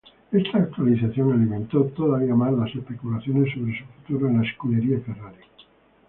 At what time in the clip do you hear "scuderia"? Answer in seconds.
4.51-4.99